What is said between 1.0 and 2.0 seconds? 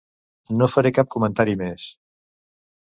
comentari més.